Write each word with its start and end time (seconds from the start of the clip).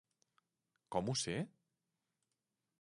Com 0.95 1.13
ho 1.13 1.15
sé? 1.25 1.37